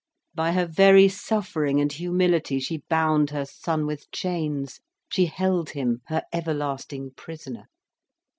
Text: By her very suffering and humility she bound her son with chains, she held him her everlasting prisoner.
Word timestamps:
By 0.33 0.53
her 0.53 0.65
very 0.65 1.07
suffering 1.07 1.79
and 1.79 1.93
humility 1.93 2.59
she 2.59 2.81
bound 2.89 3.29
her 3.29 3.45
son 3.45 3.85
with 3.85 4.09
chains, 4.09 4.79
she 5.11 5.27
held 5.27 5.69
him 5.69 6.01
her 6.07 6.23
everlasting 6.33 7.11
prisoner. 7.11 7.67